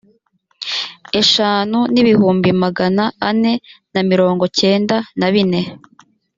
eshanu 1.19 1.79
n’ibihumbi 1.93 2.49
magana 2.63 3.03
ane 3.29 3.53
na 3.93 4.01
mirongo 4.09 4.43
cyenda 4.57 4.95
na 5.19 5.27
bine 5.33 5.61